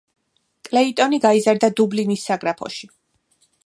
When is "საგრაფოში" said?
2.33-2.95